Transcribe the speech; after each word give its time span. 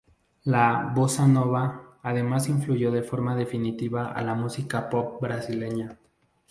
La 0.45 0.91
"bossa 0.95 1.27
nova", 1.27 1.97
además, 2.01 2.49
influyó 2.49 2.89
de 2.91 3.03
forma 3.03 3.35
definitiva 3.35 4.11
a 4.11 4.23
la 4.23 4.33
música 4.33 4.89
pop 4.89 5.21
brasileña. 5.21 5.95